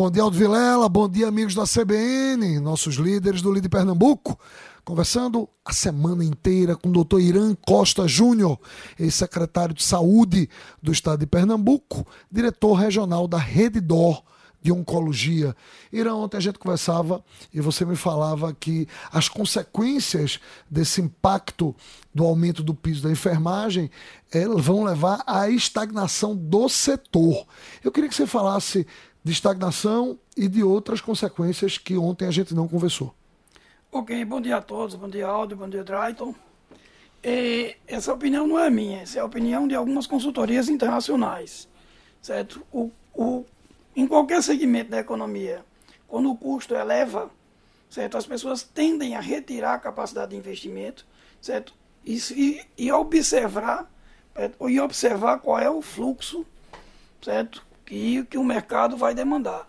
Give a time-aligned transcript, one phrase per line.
[0.00, 0.88] Bom dia, Aldo Vilela.
[0.88, 4.40] Bom dia, amigos da CBN, nossos líderes do Lide Pernambuco.
[4.82, 8.58] Conversando a semana inteira com o doutor Irã Costa Júnior,
[8.98, 10.48] ex-secretário de Saúde
[10.82, 14.22] do Estado de Pernambuco, diretor regional da Rede DOR
[14.62, 15.54] de oncologia.
[15.92, 17.22] Irã, ontem a gente conversava
[17.52, 20.38] e você me falava que as consequências
[20.70, 21.74] desse impacto
[22.14, 23.90] do aumento do piso da enfermagem
[24.32, 27.46] elas vão levar à estagnação do setor.
[27.82, 28.86] Eu queria que você falasse
[29.22, 33.14] de estagnação e de outras consequências que ontem a gente não conversou.
[33.92, 36.34] Ok, bom dia a todos, bom dia Aldo, bom dia Drayton.
[37.22, 41.68] E essa opinião não é minha, essa é a opinião de algumas consultorias internacionais,
[42.22, 42.64] certo?
[42.72, 43.44] O, o
[43.94, 45.64] em qualquer segmento da economia,
[46.06, 47.30] quando o custo eleva,
[47.90, 48.16] certo?
[48.16, 51.04] As pessoas tendem a retirar a capacidade de investimento,
[51.42, 51.74] certo?
[52.06, 53.90] E, e observar,
[54.68, 56.46] e observar qual é o fluxo,
[57.20, 57.66] certo?
[57.90, 59.68] Que, que o mercado vai demandar.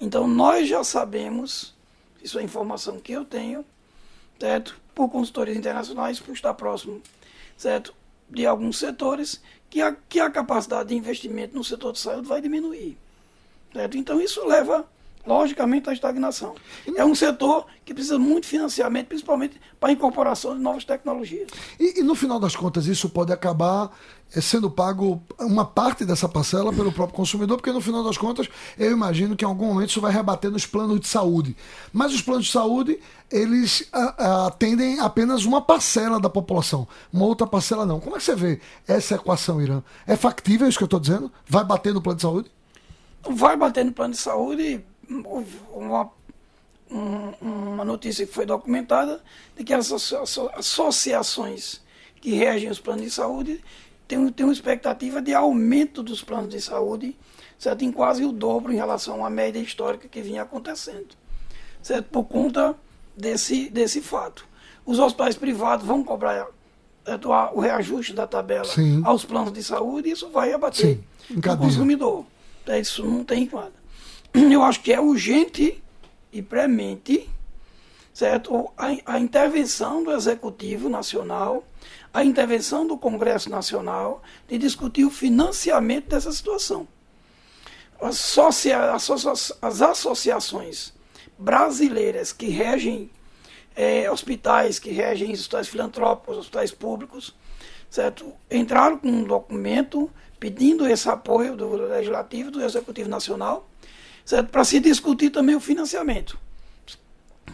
[0.00, 1.74] Então, nós já sabemos,
[2.22, 3.64] isso é informação que eu tenho,
[4.38, 4.80] certo?
[4.94, 7.02] Por consultorias internacionais, por estar próximo,
[7.56, 7.92] certo?
[8.30, 12.40] De alguns setores, que a, que a capacidade de investimento no setor de saúde vai
[12.40, 12.96] diminuir.
[13.72, 13.98] Certo?
[13.98, 14.88] Então isso leva,
[15.26, 16.54] logicamente, à estagnação.
[16.94, 21.48] É um setor que precisa muito financiamento, principalmente para a incorporação de novas tecnologias.
[21.78, 23.90] E, e, no final das contas, isso pode acabar
[24.34, 28.48] eh, sendo pago uma parte dessa parcela pelo próprio consumidor, porque no final das contas,
[28.78, 31.56] eu imagino que em algum momento isso vai rebater nos planos de saúde.
[31.92, 32.98] Mas os planos de saúde,
[33.30, 38.00] eles atendem apenas uma parcela da população, uma outra parcela não.
[38.00, 39.82] Como é que você vê essa equação, Irã?
[40.06, 41.30] É factível isso que eu estou dizendo?
[41.48, 42.56] Vai bater no plano de saúde?
[43.30, 46.10] vai bater no plano de saúde uma,
[47.40, 49.22] uma notícia que foi documentada
[49.56, 51.80] de que as associações
[52.20, 53.62] que regem os planos de saúde
[54.06, 57.16] têm, têm uma expectativa de aumento dos planos de saúde,
[57.58, 57.84] certo?
[57.84, 61.08] em quase o dobro em relação à média histórica que vinha acontecendo,
[61.82, 62.06] certo?
[62.06, 62.74] por conta
[63.16, 64.46] desse, desse fato.
[64.84, 66.46] Os hospitais privados vão cobrar
[67.04, 67.30] certo?
[67.30, 69.02] o reajuste da tabela Sim.
[69.04, 72.24] aos planos de saúde e isso vai abater Sim, o consumidor.
[72.80, 73.85] Isso não tem quadra.
[74.52, 75.82] Eu acho que é urgente
[76.32, 77.28] e premente
[78.16, 78.72] certo?
[78.78, 81.62] A, a, intervenção do Executivo Nacional,
[82.14, 86.88] a intervenção do Congresso Nacional de discutir o financiamento dessa situação.
[88.00, 90.94] As, socia, as associações
[91.38, 93.10] brasileiras que regem
[93.74, 97.36] é, hospitais, que regem hospitais filantrópicos, hospitais públicos,
[97.90, 98.32] certo?
[98.50, 100.10] entraram com um documento
[100.40, 103.68] pedindo esse apoio do Legislativo, do Executivo Nacional,
[104.26, 104.48] certo?
[104.48, 106.36] Para se discutir também o financiamento,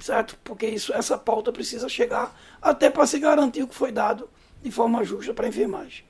[0.00, 0.37] certo?
[0.43, 4.28] Porque isso, essa pauta precisa chegar até para se garantir o que foi dado
[4.62, 6.05] de forma justa para a enfermagem.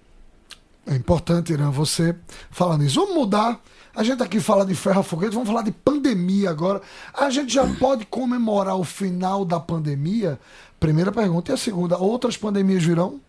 [0.87, 2.17] É importante, Irã, você
[2.51, 3.01] falar nisso.
[3.01, 3.61] Vamos mudar.
[3.95, 6.81] A gente aqui fala de ferro foguete, vamos falar de pandemia agora.
[7.13, 10.41] A gente já pode comemorar o final da pandemia?
[10.81, 11.53] Primeira pergunta.
[11.53, 13.21] E a segunda, outras pandemias virão?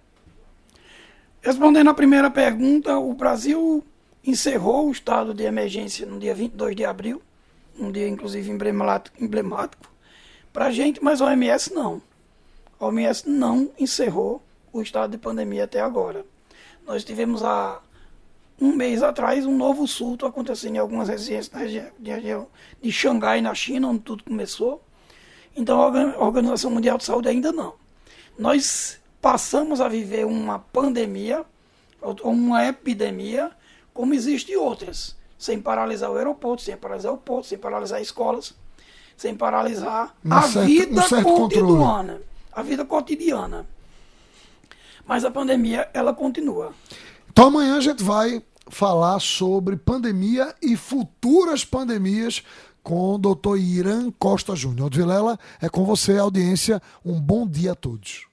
[1.41, 3.83] Respondendo à primeira pergunta, o Brasil
[4.25, 7.21] encerrou o estado de emergência no dia 22 de abril,
[7.77, 9.91] um dia inclusive emblemático
[10.53, 12.01] para a gente, mas a OMS não.
[12.79, 14.41] A OMS não encerrou
[14.71, 16.23] o estado de pandemia até agora.
[16.85, 17.81] Nós tivemos há
[18.61, 21.59] um mês atrás um novo surto acontecendo em algumas residências na
[22.15, 22.47] região
[22.81, 24.83] de Xangai, na China, onde tudo começou.
[25.55, 27.73] Então a Organização Mundial de Saúde ainda não.
[28.37, 31.45] Nós passamos a viver uma pandemia,
[32.23, 33.51] uma epidemia,
[33.93, 38.53] como existem outras, sem paralisar o aeroporto, sem paralisar o porto, sem paralisar escolas,
[39.15, 42.21] sem paralisar um a certo, vida um cotidiana,
[42.51, 43.67] a vida cotidiana.
[45.05, 46.73] Mas a pandemia, ela continua.
[47.29, 52.41] Então amanhã a gente vai falar sobre pandemia e futuras pandemias
[52.81, 54.89] com o doutor Irã Costa Júnior.
[54.93, 56.81] Vilela, é com você, audiência.
[57.03, 58.27] Um bom dia a todos.